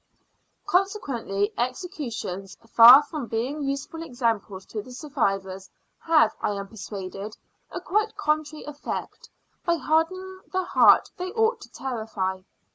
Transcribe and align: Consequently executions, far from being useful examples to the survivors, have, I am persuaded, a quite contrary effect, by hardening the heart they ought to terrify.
Consequently 0.65 1.53
executions, 1.59 2.57
far 2.67 3.03
from 3.03 3.27
being 3.27 3.61
useful 3.61 4.01
examples 4.01 4.65
to 4.65 4.81
the 4.81 4.91
survivors, 4.91 5.69
have, 5.99 6.35
I 6.41 6.53
am 6.53 6.69
persuaded, 6.69 7.37
a 7.69 7.79
quite 7.79 8.17
contrary 8.17 8.65
effect, 8.65 9.29
by 9.63 9.75
hardening 9.75 10.39
the 10.51 10.63
heart 10.63 11.11
they 11.17 11.31
ought 11.33 11.61
to 11.61 11.71
terrify. 11.71 12.41